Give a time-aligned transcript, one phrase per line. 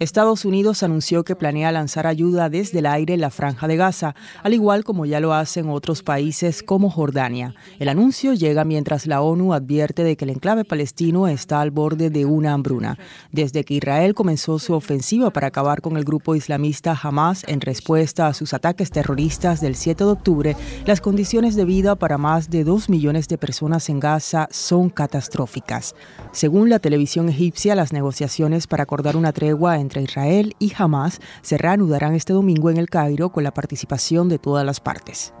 [0.00, 4.14] Estados Unidos anunció que planea lanzar ayuda desde el aire en la franja de Gaza,
[4.42, 7.54] al igual como ya lo hacen otros países como Jordania.
[7.78, 12.08] El anuncio llega mientras la ONU advierte de que el enclave palestino está al borde
[12.08, 12.96] de una hambruna.
[13.30, 18.26] Desde que Israel comenzó su ofensiva para acabar con el grupo islamista Hamas en respuesta
[18.26, 22.64] a sus ataques terroristas del 7 de octubre, las condiciones de vida para más de
[22.64, 25.94] dos millones de personas en Gaza son catastróficas.
[26.32, 32.14] Según la televisión egipcia, las negociaciones para acordar una tregua Israel y Hamas se reanudarán
[32.14, 35.34] este domingo en el Cairo con la participación de todas las partes.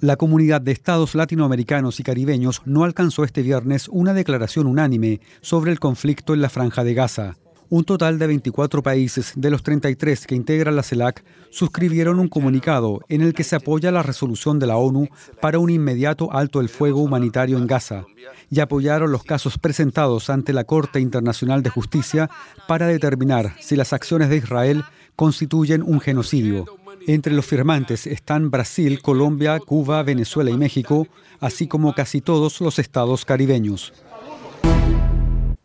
[0.00, 5.70] La comunidad de estados latinoamericanos y caribeños no alcanzó este viernes una declaración unánime sobre
[5.70, 7.36] el conflicto en la franja de Gaza.
[7.74, 13.00] Un total de 24 países de los 33 que integran la CELAC suscribieron un comunicado
[13.08, 15.08] en el que se apoya la resolución de la ONU
[15.40, 18.04] para un inmediato alto el fuego humanitario en Gaza
[18.48, 22.30] y apoyaron los casos presentados ante la Corte Internacional de Justicia
[22.68, 24.84] para determinar si las acciones de Israel
[25.16, 26.66] constituyen un genocidio.
[27.08, 31.08] Entre los firmantes están Brasil, Colombia, Cuba, Venezuela y México,
[31.40, 33.92] así como casi todos los estados caribeños.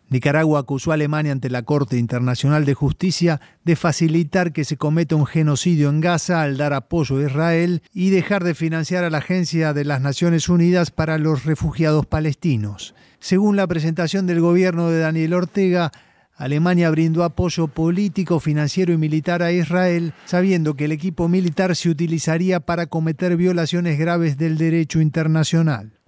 [0.09, 5.15] Nicaragua acusó a Alemania ante la Corte Internacional de Justicia de facilitar que se cometa
[5.15, 9.19] un genocidio en Gaza al dar apoyo a Israel y dejar de financiar a la
[9.19, 12.95] Agencia de las Naciones Unidas para los Refugiados Palestinos.
[13.19, 15.91] Según la presentación del gobierno de Daniel Ortega,
[16.39, 21.89] Alemania brindó apoyo político, financiero y militar a Israel, sabiendo que el equipo militar se
[21.89, 25.98] utilizaría para cometer violaciones graves del derecho internacional.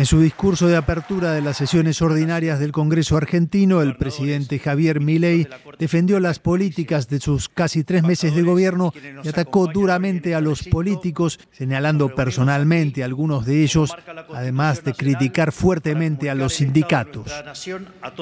[0.00, 4.98] En su discurso de apertura de las sesiones ordinarias del Congreso argentino, el presidente Javier
[4.98, 5.46] Milei
[5.78, 10.62] defendió las políticas de sus casi tres meses de gobierno y atacó duramente a los
[10.62, 13.94] políticos, señalando personalmente a algunos de ellos,
[14.32, 17.30] además de criticar fuertemente a los sindicatos.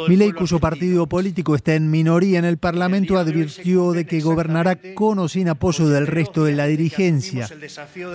[0.08, 5.20] Milei, cuyo partido político está en minoría en el Parlamento, advirtió de que gobernará con
[5.20, 7.48] o sin apoyo del resto de la dirigencia.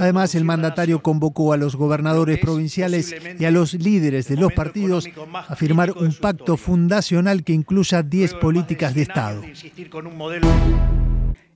[0.01, 5.07] Además, el mandatario convocó a los gobernadores provinciales y a los líderes de los partidos
[5.47, 9.41] a firmar un pacto fundacional que incluya 10 políticas de Estado.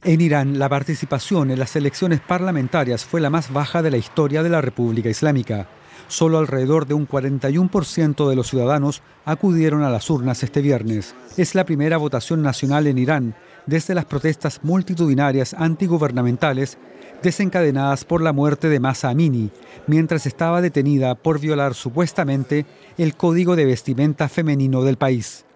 [0.04, 4.44] En Irán, la participación en las elecciones parlamentarias fue la más baja de la historia
[4.44, 5.68] de la República Islámica.
[6.08, 11.16] Solo alrededor de un 41% de los ciudadanos acudieron a las urnas este viernes.
[11.36, 13.36] Es la primera votación nacional en Irán
[13.66, 16.78] desde las protestas multitudinarias antigubernamentales
[17.24, 19.50] desencadenadas por la muerte de Masa Amini,
[19.88, 22.66] mientras estaba detenida por violar supuestamente
[22.98, 25.47] el código de vestimenta femenino del país.